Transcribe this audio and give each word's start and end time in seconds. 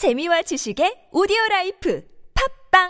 재미와 0.00 0.40
지식의 0.40 1.12
오디오 1.12 1.36
라이프 1.50 2.02
팝빵 2.72 2.88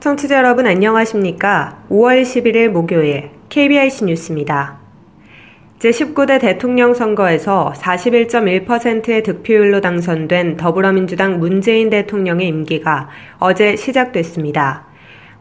청취자 0.00 0.38
여러분 0.38 0.66
안녕하십니까? 0.66 1.86
5월 1.88 2.24
11일 2.24 2.70
목요일 2.70 3.30
KBIC 3.48 4.06
뉴스입니다. 4.06 4.85
제19대 5.78 6.40
대통령 6.40 6.94
선거에서 6.94 7.74
41.1%의 7.76 9.22
득표율로 9.22 9.82
당선된 9.82 10.56
더불어민주당 10.56 11.38
문재인 11.38 11.90
대통령의 11.90 12.48
임기가 12.48 13.10
어제 13.38 13.76
시작됐습니다. 13.76 14.86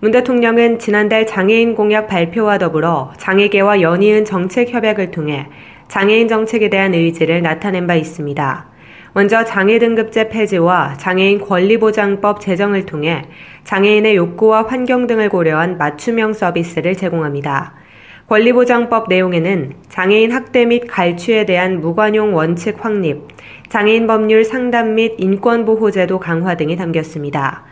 문 0.02 0.12
대통령은 0.12 0.78
지난달 0.80 1.26
장애인 1.26 1.74
공약 1.74 2.08
발표와 2.08 2.58
더불어 2.58 3.14
장애계와 3.18 3.80
연이은 3.80 4.26
정책 4.26 4.74
협약을 4.74 5.12
통해 5.12 5.48
장애인 5.88 6.28
정책에 6.28 6.70
대한 6.70 6.94
의지를 6.94 7.42
나타낸 7.42 7.88
바 7.88 7.96
있습니다. 7.96 8.68
먼저 9.14 9.46
장애 9.46 9.80
등급제 9.80 10.28
폐지와 10.28 10.96
장애인 10.98 11.40
권리보장법 11.40 12.42
제정을 12.42 12.86
통해 12.86 13.22
장애인의 13.64 14.18
욕구와 14.18 14.64
환경 14.68 15.08
등을 15.08 15.30
고려한 15.30 15.78
맞춤형 15.78 16.34
서비스를 16.34 16.96
제공합니다. 16.96 17.85
권리보장법 18.28 19.08
내용에는 19.08 19.74
장애인 19.88 20.32
학대 20.32 20.66
및 20.66 20.88
갈취에 20.88 21.46
대한 21.46 21.80
무관용 21.80 22.34
원칙 22.36 22.84
확립, 22.84 23.22
장애인 23.70 24.08
법률 24.08 24.44
상담 24.44 24.96
및 24.96 25.14
인권보호제도 25.20 26.20
강화 26.20 26.56
등이 26.56 26.76
담겼습니다. 26.76 27.64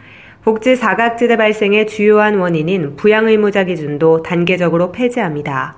복지 0.44 0.76
사각지대 0.76 1.38
발생의 1.38 1.88
주요한 1.88 2.36
원인인 2.36 2.96
부양의무자 2.98 3.64
기준도 3.64 4.22
단계적으로 4.22 4.92
폐지합니다. 4.92 5.76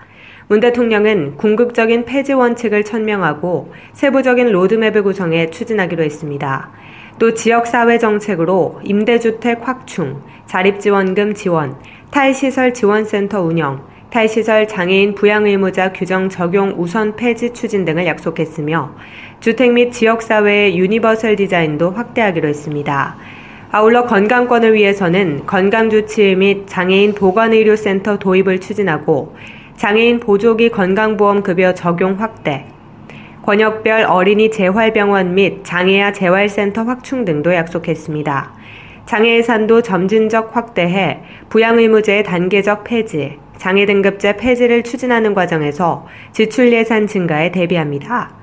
문 0.48 0.60
대통령은 0.60 1.38
궁극적인 1.38 2.04
폐지 2.04 2.34
원칙을 2.34 2.84
천명하고 2.84 3.72
세부적인 3.94 4.52
로드맵을 4.52 5.04
구성해 5.04 5.52
추진하기로 5.52 6.04
했습니다. 6.04 6.72
또 7.18 7.34
지역사회 7.34 7.98
정책으로 7.98 8.82
임대주택 8.84 9.66
확충, 9.66 10.22
자립지원금 10.48 11.34
지원, 11.34 11.78
탈시설 12.12 12.74
지원센터 12.74 13.42
운영, 13.42 13.95
탈시설 14.10 14.68
장애인 14.68 15.16
부양의무자 15.16 15.92
규정 15.92 16.30
적용 16.30 16.76
우선 16.78 17.16
폐지 17.16 17.54
추진 17.54 17.86
등을 17.86 18.06
약속했으며 18.06 18.96
주택 19.40 19.74
및 19.74 19.92
지역사회의 19.92 20.78
유니버설 20.78 21.36
디자인도 21.36 21.92
확대하기로 21.92 22.48
했습니다. 22.48 23.18
아울러 23.72 24.06
건강권을 24.06 24.74
위해서는 24.74 25.46
건강주치의 25.46 26.36
및 26.36 26.64
장애인 26.68 27.14
보건의료센터 27.14 28.20
도입을 28.20 28.62
추진하고 28.62 29.36
장애인 29.76 30.22
보조기 30.22 30.70
건강보험급여 30.70 31.74
적용 31.74 32.20
확대, 32.22 32.66
권역별 33.44 34.06
어린이 34.06 34.50
재활병원 34.50 35.36
및 35.36 35.64
장애아 35.64 36.14
재활센터 36.14 36.84
확충 36.84 37.26
등도 37.26 37.54
약속했습니다. 37.54 38.54
장애 39.06 39.38
예산도 39.38 39.84
점진적 39.84 40.56
확대해 40.56 41.22
부양 41.50 41.78
의무제의 41.78 42.24
단계적 42.24 42.84
폐지, 42.84 43.38
장애 43.58 43.86
등급제 43.86 44.38
폐지를 44.38 44.84
추진하는 44.84 45.34
과정에서 45.34 46.08
지출 46.32 46.74
예산 46.74 47.06
증가에 47.06 47.52
대비합니다. 47.52 48.34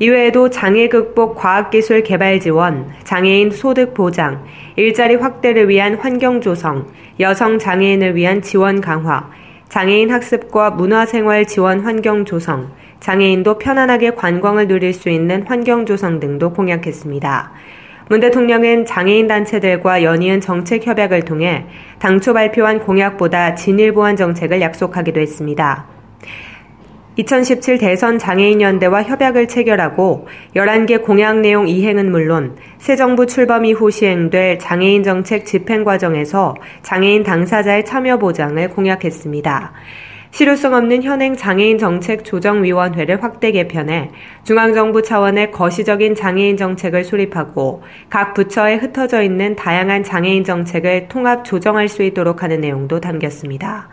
이외에도 0.00 0.50
장애 0.50 0.88
극복 0.88 1.36
과학기술 1.36 2.02
개발 2.02 2.40
지원, 2.40 2.90
장애인 3.04 3.52
소득 3.52 3.94
보장, 3.94 4.44
일자리 4.74 5.14
확대를 5.14 5.68
위한 5.68 5.94
환경 5.94 6.40
조성, 6.40 6.88
여성 7.20 7.58
장애인을 7.60 8.16
위한 8.16 8.42
지원 8.42 8.80
강화, 8.80 9.30
장애인 9.68 10.10
학습과 10.10 10.70
문화생활 10.70 11.46
지원 11.46 11.80
환경 11.80 12.24
조성, 12.24 12.72
장애인도 12.98 13.58
편안하게 13.58 14.12
관광을 14.16 14.66
누릴 14.66 14.92
수 14.92 15.08
있는 15.08 15.44
환경 15.46 15.86
조성 15.86 16.18
등도 16.18 16.52
공약했습니다. 16.52 17.52
문 18.08 18.20
대통령은 18.20 18.84
장애인 18.84 19.26
단체들과 19.26 20.02
연이은 20.02 20.40
정책 20.40 20.86
협약을 20.86 21.24
통해 21.24 21.66
당초 21.98 22.32
발표한 22.32 22.80
공약보다 22.80 23.54
진일 23.54 23.92
보완 23.92 24.16
정책을 24.16 24.60
약속하기도 24.60 25.20
했습니다. 25.20 25.86
2017 27.16 27.76
대선 27.76 28.18
장애인연대와 28.18 29.02
협약을 29.02 29.46
체결하고 29.46 30.26
11개 30.56 31.02
공약 31.02 31.40
내용 31.40 31.68
이행은 31.68 32.10
물론 32.10 32.56
새 32.78 32.96
정부 32.96 33.26
출범 33.26 33.66
이후 33.66 33.90
시행될 33.90 34.58
장애인 34.58 35.02
정책 35.02 35.44
집행 35.44 35.84
과정에서 35.84 36.54
장애인 36.82 37.22
당사자의 37.22 37.84
참여 37.84 38.16
보장을 38.16 38.66
공약했습니다. 38.70 39.72
실효성 40.32 40.72
없는 40.72 41.02
현행 41.02 41.36
장애인 41.36 41.76
정책 41.76 42.24
조정위원회를 42.24 43.22
확대 43.22 43.52
개편해 43.52 44.08
중앙정부 44.44 45.02
차원의 45.02 45.50
거시적인 45.50 46.14
장애인 46.14 46.56
정책을 46.56 47.04
수립하고 47.04 47.82
각 48.08 48.32
부처에 48.32 48.76
흩어져 48.76 49.20
있는 49.20 49.56
다양한 49.56 50.02
장애인 50.02 50.44
정책을 50.44 51.08
통합 51.08 51.44
조정할 51.44 51.86
수 51.88 52.02
있도록 52.02 52.42
하는 52.42 52.62
내용도 52.62 52.98
담겼습니다. 52.98 53.90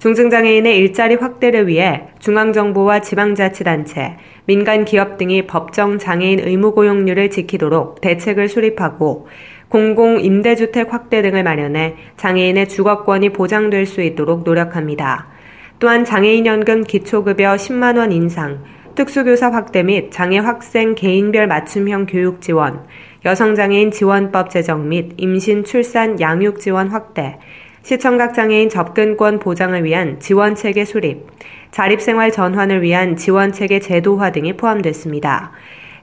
중증장애인의 0.00 0.76
일자리 0.76 1.14
확대를 1.14 1.68
위해 1.68 2.08
중앙정부와 2.18 2.98
지방자치단체, 3.00 4.16
민간 4.46 4.84
기업 4.84 5.18
등이 5.18 5.46
법정 5.46 5.98
장애인 5.98 6.40
의무 6.40 6.74
고용률을 6.74 7.30
지키도록 7.30 8.00
대책을 8.00 8.48
수립하고 8.48 9.28
공공 9.68 10.18
임대주택 10.18 10.92
확대 10.92 11.22
등을 11.22 11.44
마련해 11.44 11.94
장애인의 12.16 12.68
주거권이 12.68 13.30
보장될 13.30 13.86
수 13.86 14.02
있도록 14.02 14.42
노력합니다. 14.42 15.35
또한 15.78 16.04
장애인연금 16.06 16.84
기초급여 16.84 17.56
10만원 17.56 18.10
인상, 18.12 18.64
특수교사 18.94 19.50
확대 19.50 19.82
및 19.82 20.10
장애 20.10 20.38
학생 20.38 20.94
개인별 20.94 21.46
맞춤형 21.46 22.06
교육 22.06 22.40
지원, 22.40 22.86
여성장애인 23.26 23.90
지원법 23.90 24.48
제정 24.48 24.88
및 24.88 25.12
임신, 25.18 25.64
출산, 25.64 26.18
양육 26.18 26.60
지원 26.60 26.88
확대, 26.88 27.38
시청각 27.82 28.32
장애인 28.32 28.70
접근권 28.70 29.38
보장을 29.38 29.84
위한 29.84 30.18
지원 30.18 30.54
체계 30.54 30.86
수립, 30.86 31.26
자립생활 31.72 32.32
전환을 32.32 32.80
위한 32.80 33.16
지원 33.16 33.52
체계 33.52 33.78
제도화 33.78 34.32
등이 34.32 34.56
포함됐습니다. 34.56 35.52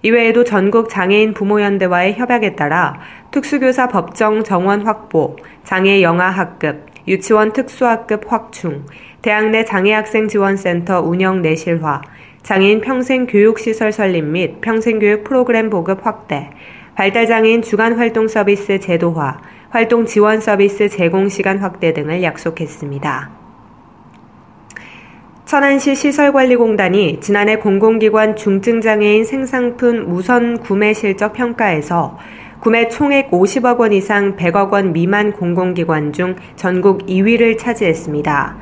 이외에도 0.03 0.43
전국 0.43 0.87
장애인 0.87 1.33
부모연대와의 1.33 2.13
협약에 2.13 2.55
따라 2.55 2.99
특수교사 3.31 3.87
법정 3.87 4.43
정원 4.43 4.85
확보, 4.85 5.37
장애 5.63 6.03
영아 6.03 6.29
학급, 6.29 6.92
유치원 7.07 7.51
특수학급 7.53 8.31
확충, 8.31 8.85
대학 9.21 9.49
내 9.49 9.65
장애학생 9.65 10.27
지원센터 10.27 11.01
운영 11.01 11.41
내실화, 11.41 12.01
장애인 12.43 12.81
평생 12.81 13.25
교육시설 13.25 13.91
설립 13.91 14.23
및 14.23 14.61
평생교육 14.61 15.23
프로그램 15.23 15.69
보급 15.69 16.05
확대, 16.05 16.49
발달장애인 16.95 17.61
주간 17.61 17.93
활동 17.93 18.27
서비스 18.27 18.79
제도화, 18.79 19.41
활동 19.69 20.05
지원 20.05 20.39
서비스 20.39 20.89
제공 20.89 21.29
시간 21.29 21.57
확대 21.57 21.93
등을 21.93 22.21
약속했습니다. 22.21 23.31
천안시 25.45 25.95
시설관리공단이 25.95 27.19
지난해 27.19 27.57
공공기관 27.57 28.35
중증장애인 28.35 29.25
생상품 29.25 30.11
우선 30.11 30.59
구매 30.59 30.93
실적 30.93 31.33
평가에서 31.33 32.17
구매 32.63 32.87
총액 32.87 33.29
50억 33.29 33.79
원 33.79 33.91
이상 33.91 34.37
100억 34.37 34.71
원 34.71 34.93
미만 34.93 35.33
공공기관 35.33 36.13
중 36.13 36.37
전국 36.55 37.05
2위를 37.07 37.57
차지했습니다. 37.57 38.55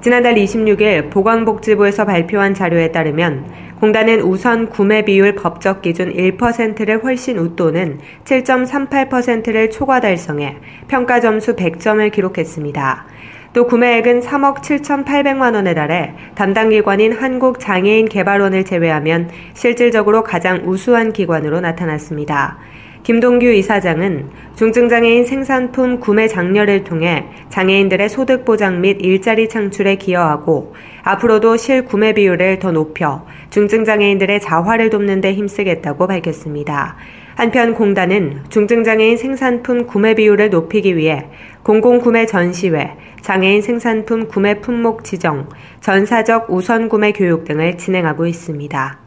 지난달 0.00 0.34
26일 0.34 1.08
보건복지부에서 1.10 2.04
발표한 2.04 2.52
자료에 2.52 2.90
따르면 2.90 3.46
공단은 3.78 4.22
우선 4.22 4.68
구매 4.68 5.04
비율 5.04 5.36
법적 5.36 5.82
기준 5.82 6.12
1%를 6.12 7.04
훨씬 7.04 7.38
웃도는 7.38 8.00
7.38%를 8.24 9.70
초과 9.70 10.00
달성해 10.00 10.56
평가 10.88 11.20
점수 11.20 11.54
100점을 11.54 12.10
기록했습니다. 12.10 13.04
또 13.52 13.68
구매액은 13.68 14.18
3억 14.22 14.62
7,800만 14.62 15.54
원에 15.54 15.74
달해 15.74 16.12
담당 16.34 16.70
기관인 16.70 17.12
한국장애인개발원을 17.12 18.64
제외하면 18.64 19.30
실질적으로 19.52 20.24
가장 20.24 20.62
우수한 20.64 21.12
기관으로 21.12 21.60
나타났습니다. 21.60 22.58
김동규 23.04 23.44
이사장은 23.44 24.30
중증장애인 24.56 25.26
생산품 25.26 26.00
구매 26.00 26.26
장려를 26.26 26.84
통해 26.84 27.26
장애인들의 27.50 28.08
소득 28.08 28.46
보장 28.46 28.80
및 28.80 28.96
일자리 29.02 29.46
창출에 29.46 29.96
기여하고 29.96 30.74
앞으로도 31.02 31.58
실 31.58 31.84
구매 31.84 32.14
비율을 32.14 32.60
더 32.60 32.72
높여 32.72 33.26
중증장애인들의 33.50 34.40
자활을 34.40 34.88
돕는 34.88 35.20
데 35.20 35.34
힘쓰겠다고 35.34 36.06
밝혔습니다. 36.06 36.96
한편 37.34 37.74
공단은 37.74 38.44
중증장애인 38.48 39.18
생산품 39.18 39.86
구매 39.86 40.14
비율을 40.14 40.48
높이기 40.48 40.96
위해 40.96 41.26
공공구매 41.62 42.24
전시회, 42.24 42.96
장애인 43.20 43.60
생산품 43.60 44.28
구매 44.28 44.60
품목 44.60 45.04
지정, 45.04 45.50
전사적 45.80 46.46
우선 46.48 46.88
구매 46.88 47.12
교육 47.12 47.44
등을 47.44 47.76
진행하고 47.76 48.26
있습니다. 48.26 49.03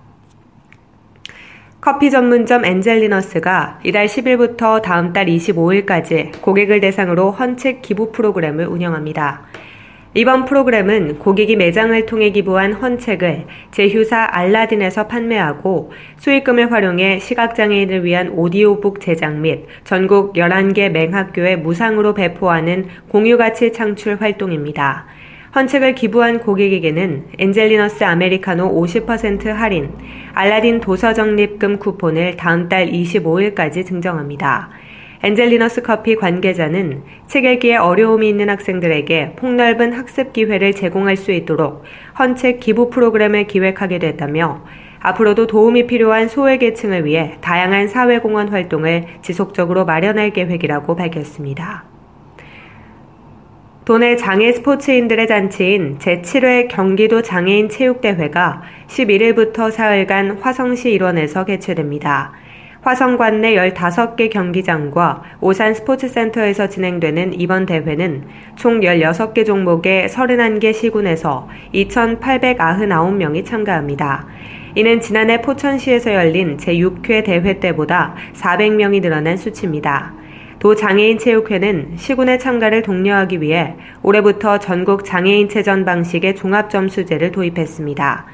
커피 1.80 2.10
전문점 2.10 2.66
엔젤리너스가 2.66 3.82
이달 3.84 4.08
10일부터 4.08 4.82
다음 4.82 5.14
달 5.14 5.28
25일까지 5.28 6.42
고객을 6.42 6.80
대상으로 6.80 7.30
헌책 7.30 7.84
기부 7.84 8.12
프로그램을 8.12 8.66
운영합니다. 8.66 9.44
이번 10.16 10.46
프로그램은 10.46 11.20
고객이 11.20 11.56
매장을 11.56 12.06
통해 12.08 12.32
기부한 12.32 12.74
헌책을 12.74 13.46
제휴사 13.70 14.28
알라딘에서 14.32 15.06
판매하고 15.06 15.92
수익금을 16.18 16.72
활용해 16.72 17.20
시각장애인을 17.20 18.04
위한 18.04 18.30
오디오북 18.30 19.00
제작 19.00 19.36
및 19.36 19.68
전국 19.84 20.34
11개 20.34 20.90
맹학교에 20.90 21.58
무상으로 21.58 22.16
배포하는 22.16 22.88
공유가치 23.10 23.72
창출 23.72 24.20
활동입니다. 24.20 25.06
헌책을 25.57 25.95
기부한 25.95 26.39
고객에게는 26.42 27.30
엔젤리너스 27.39 28.04
아메리카노 28.04 28.80
50% 28.80 29.48
할인, 29.48 29.92
알라딘 30.36 30.81
도서 30.81 31.13
적립금 31.13 31.80
쿠폰을 31.80 32.38
다음 32.38 32.69
달 32.69 32.86
25일까지 32.92 33.83
증정합니다. 33.83 34.69
엔젤리너스 35.24 35.81
커피 35.81 36.15
관계자는 36.15 37.01
책 37.25 37.45
읽기에 37.45 37.77
어려움이 37.77 38.30
있는 38.30 38.51
학생들에게 38.51 39.33
폭넓은 39.36 39.94
학습 39.94 40.31
기회를 40.31 40.74
제공할 40.74 41.18
수 41.18 41.31
있도록 41.31 41.81
헌책 42.19 42.59
기부 42.59 42.92
프로그램을 42.92 43.48
기획하게 43.48 43.98
됐다며 43.98 44.63
앞으로도 45.00 45.48
도움이 45.48 45.88
필요한 45.88 46.27
소외계층을 46.27 47.04
위해 47.06 47.38
다양한 47.42 47.88
사회공헌 47.88 48.50
활동을 48.50 49.06
지속적으로 49.24 49.86
마련할 49.86 50.33
계획이라고 50.33 50.95
밝혔습니다. 50.95 51.97
도내 53.88 54.18
장애 54.18 54.51
스포츠인들의 54.51 55.28
잔치인 55.28 55.98
제7회 55.98 56.68
경기도 56.68 57.22
장애인 57.22 57.69
체육대회가 57.69 58.62
11일부터 58.88 59.72
사흘간 59.72 60.39
화성시 60.42 60.92
일원에서 60.92 61.45
개최됩니다. 61.45 62.34
화성관 62.81 63.39
내 63.39 63.56
15개 63.56 64.30
경기장과 64.30 65.24
오산 65.39 65.74
스포츠센터에서 65.74 66.68
진행되는 66.68 67.39
이번 67.39 67.66
대회는 67.66 68.28
총 68.57 68.81
16개 68.81 69.45
종목의 69.45 70.10
31개 70.10 70.74
시군에서 70.74 71.48
2,899명이 71.74 73.45
참가합니다. 73.45 74.28
이는 74.75 75.00
지난해 75.00 75.42
포천시에서 75.42 76.13
열린 76.13 76.57
제6회 76.57 77.24
대회 77.24 77.57
때보다 77.62 78.16
400명이 78.33 79.01
늘어난 79.01 79.38
수치입니다. 79.38 80.27
도 80.59 80.74
장애인 80.74 81.19
체육회는 81.19 81.98
시군의 81.98 82.39
참가를 82.39 82.81
독려하기 82.81 83.42
위해 83.42 83.75
올해부터 84.01 84.57
전국 84.57 85.06
장애인체전 85.06 85.86
방식의 85.86 86.36
종합점수제를 86.36 87.31
도입했습니다. 87.31 88.25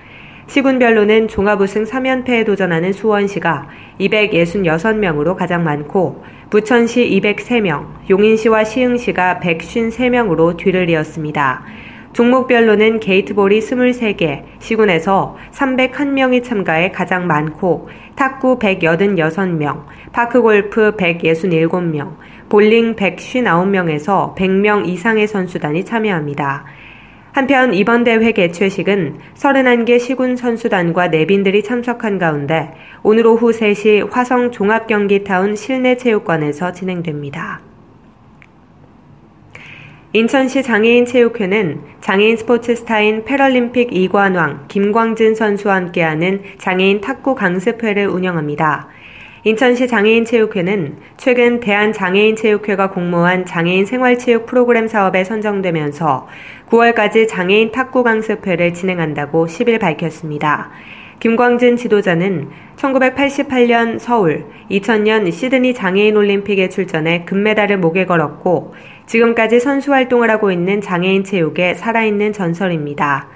시군별로는 0.47 1.27
종합우승 1.27 1.83
3연패에 1.83 2.45
도전하는 2.45 2.93
수원시가 2.93 3.67
266명으로 3.99 5.35
가장 5.35 5.63
많고 5.63 6.23
부천시 6.49 7.09
203명, 7.21 7.87
용인시와 8.09 8.63
시흥시가 8.63 9.39
153명으로 9.41 10.55
뒤를 10.55 10.89
이었습니다. 10.89 11.63
종목별로는 12.13 12.99
게이트볼이 12.99 13.59
23개, 13.59 14.43
시군에서 14.59 15.35
301명이 15.51 16.43
참가해 16.43 16.91
가장 16.91 17.25
많고 17.27 17.89
탁구 18.15 18.59
186명, 18.59 19.85
파크골프 20.11 20.95
167명, 20.95 22.15
볼링 22.49 22.95
159명에서 22.95 24.35
100명 24.35 24.87
이상의 24.87 25.27
선수단이 25.27 25.83
참여합니다. 25.85 26.65
한편 27.31 27.73
이번 27.73 28.03
대회 28.03 28.31
개최식은 28.31 29.17
31개 29.33 29.99
시군 29.99 30.35
선수단과 30.35 31.07
내빈들이 31.07 31.63
참석한 31.63 32.19
가운데 32.19 32.71
오늘 33.01 33.25
오후 33.25 33.49
3시 33.49 34.11
화성 34.11 34.51
종합경기타운 34.51 35.55
실내 35.55 35.97
체육관에서 35.97 36.73
진행됩니다. 36.73 37.72
인천시 40.15 40.61
장애인체육회는 40.61 41.81
장애인 41.99 42.37
스포츠 42.37 42.75
스타인 42.75 43.25
패럴림픽 43.25 43.89
2관왕 43.89 44.67
김광진 44.67 45.33
선수와 45.33 45.73
함께하는 45.73 46.43
장애인 46.59 47.01
탁구 47.01 47.33
강습회를 47.33 48.05
운영합니다. 48.09 48.89
인천시 49.43 49.87
장애인체육회는 49.87 50.97
최근 51.17 51.59
대한장애인체육회가 51.59 52.91
공모한 52.91 53.47
장애인 53.47 53.87
생활체육 53.87 54.45
프로그램 54.45 54.87
사업에 54.87 55.23
선정되면서 55.23 56.27
9월까지 56.69 57.27
장애인 57.27 57.71
탁구 57.71 58.03
강습회를 58.03 58.75
진행한다고 58.75 59.47
10일 59.47 59.79
밝혔습니다. 59.79 60.69
김광진 61.23 61.77
지도자는 61.77 62.49
1988년 62.75 63.97
서울, 63.97 64.43
2000년 64.69 65.31
시드니 65.31 65.73
장애인 65.73 66.17
올림픽에 66.17 66.67
출전해 66.67 67.23
금메달을 67.23 67.77
목에 67.77 68.05
걸었고 68.05 68.73
지금까지 69.05 69.61
선수 69.61 69.93
활동을 69.93 70.29
하고 70.29 70.51
있는 70.51 70.81
장애인 70.81 71.23
체육의 71.23 71.75
살아있는 71.75 72.33
전설입니다. 72.33 73.29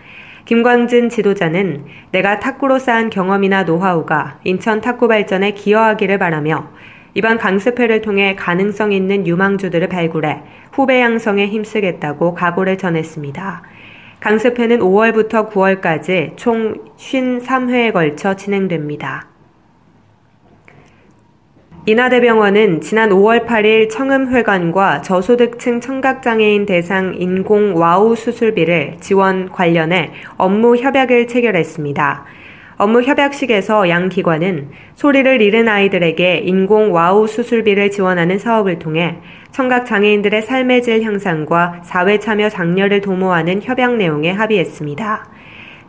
김광진 0.43 1.07
지도자는 1.07 1.85
내가 2.11 2.41
탁구로 2.41 2.77
쌓은 2.77 3.09
경험이나 3.09 3.63
노하우가 3.63 4.41
인천 4.43 4.81
탁구 4.81 5.07
발전에 5.07 5.51
기여하기를 5.51 6.17
바라며 6.17 6.67
이번 7.13 7.37
강습회를 7.37 8.01
통해 8.01 8.35
가능성 8.35 8.91
있는 8.91 9.25
유망주들을 9.25 9.87
발굴해 9.87 10.41
후배 10.73 10.99
양성에 10.99 11.47
힘쓰겠다고 11.47 12.33
각오를 12.33 12.77
전했습니다. 12.77 13.76
강습회는 14.19 14.79
5월부터 14.79 15.49
9월까지 15.51 16.35
총 16.37 16.75
53회에 16.97 17.93
걸쳐 17.93 18.35
진행됩니다. 18.35 19.27
인하대병원은 21.85 22.81
지난 22.81 23.11
5월 23.11 23.45
8일 23.45 23.89
청음회관과 23.89 25.03
저소득층 25.03 25.79
청각장애인 25.79 26.65
대상 26.65 27.15
인공 27.15 27.77
와우 27.77 28.13
수술비를 28.15 28.97
지원 28.99 29.49
관련해 29.49 30.11
업무 30.35 30.75
협약을 30.75 31.27
체결했습니다. 31.27 32.25
업무 32.77 33.01
협약식에서 33.01 33.89
양 33.89 34.07
기관은 34.07 34.69
소리를 34.93 35.41
잃은 35.41 35.67
아이들에게 35.67 36.43
인공 36.45 36.93
와우 36.93 37.25
수술비를 37.25 37.89
지원하는 37.89 38.37
사업을 38.37 38.77
통해 38.77 39.17
청각 39.49 39.87
장애인들의 39.87 40.43
삶의 40.43 40.83
질 40.83 41.01
향상과 41.01 41.81
사회 41.83 42.19
참여 42.19 42.49
장려를 42.49 43.01
도모하는 43.01 43.63
협약 43.63 43.95
내용에 43.95 44.29
합의했습니다. 44.29 45.27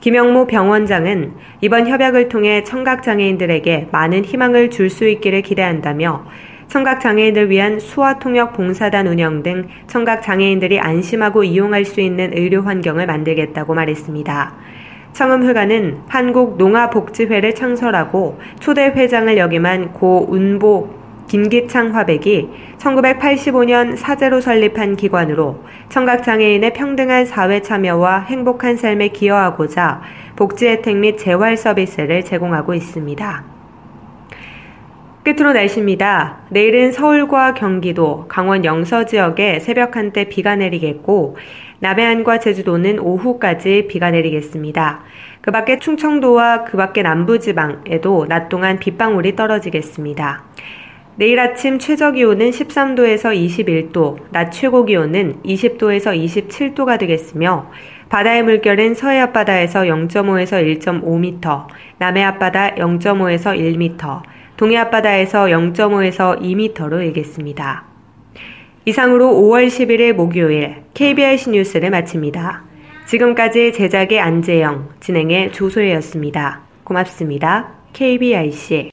김영모 0.01 0.47
병원장은 0.47 1.33
이번 1.61 1.89
협약을 1.89 2.31
통해 2.31 2.65
청각 2.65 3.03
장애인들에게 3.03 3.89
많은 3.93 4.25
희망을 4.25 4.71
줄 4.71 4.89
수 4.89 5.07
있기를 5.07 5.43
기대한다며 5.43 6.25
청각 6.69 7.01
장애인을 7.01 7.51
위한 7.51 7.81
수화 7.81 8.19
통역 8.19 8.55
봉사단 8.55 9.07
운영 9.07 9.43
등 9.43 9.69
청각 9.89 10.23
장애인들이 10.23 10.81
안심하고 10.81 11.45
이용할 11.45 11.85
수 11.85 12.01
있는 12.01 12.31
의료 12.33 12.63
환경을 12.63 13.07
만들겠다고 13.07 13.75
말했습니다. 13.75 14.55
청음회관은 15.13 16.03
한국농아복지회를 16.09 17.55
창설하고 17.55 18.39
초대 18.61 18.87
회장을 18.87 19.37
역임한 19.37 19.93
고 19.93 20.27
운보 20.29 20.99
김기창 21.29 21.95
화백이 21.95 22.49
1985년 22.79 23.97
사제로 23.97 24.41
설립한 24.41 24.97
기관으로 24.97 25.63
청각장애인의 25.91 26.73
평등한 26.73 27.27
사회 27.27 27.61
참여와 27.61 28.21
행복한 28.21 28.77
삶에 28.77 29.09
기여하고자 29.09 30.01
복지 30.37 30.69
혜택 30.69 30.97
및 30.97 31.19
재활 31.19 31.57
서비스를 31.57 32.25
제공하고 32.25 32.75
있습니다. 32.75 33.45
끝으로 35.25 35.53
날씨입니다. 35.53 36.39
내일은 36.49 36.91
서울과 36.91 37.53
경기도, 37.53 38.25
강원 38.29 38.65
영서 38.65 39.05
지역에 39.05 39.61
새벽 39.61 39.95
한때 39.95 40.25
비가 40.25 40.57
내리겠고, 40.57 41.37
남해안과 41.81 42.41
제주도는 42.41 42.99
오후까지 42.99 43.87
비가 43.89 44.11
내리겠습니다. 44.11 45.03
그 45.41 45.51
밖에 45.51 45.79
충청도와 45.79 46.65
그 46.65 46.77
밖에 46.77 47.03
남부지방에도 47.03 48.27
낮 48.29 48.49
동안 48.49 48.79
빗방울이 48.79 49.37
떨어지겠습니다. 49.37 50.45
내일 51.17 51.41
아침 51.41 51.81
최저 51.81 52.13
기온은 52.13 52.51
13도에서 52.51 53.35
21도, 53.35 54.19
낮 54.31 54.51
최고 54.51 54.85
기온은 54.85 55.43
20도에서 55.45 56.17
27도가 56.17 56.97
되겠으며 56.99 57.71
바다의 58.09 58.45
물결은 58.45 58.95
서해 58.95 59.19
앞바다에서 59.21 59.81
0.5에서 59.81 60.81
1.5m, 60.81 61.67
남해 61.99 62.23
앞바다 62.23 62.77
0.5에서 62.77 63.59
1m, 63.59 64.23
동해 64.57 64.77
앞바다에서 64.77 65.47
0.5에서 65.47 66.41
2m로 66.41 67.05
일겠습니다. 67.05 67.98
이상으로 68.89 69.27
5월 69.27 69.67
11일 69.67 70.15
목요일 70.15 70.77
KBIC 70.95 71.51
뉴스를 71.51 71.91
마칩니다. 71.91 72.65
지금까지 73.07 73.75
제작의 73.75 74.19
안재영, 74.19 74.89
진행의 75.01 75.53
조소혜였습니다. 75.53 76.63
고맙습니다. 76.85 77.75
KBIC 77.93 78.93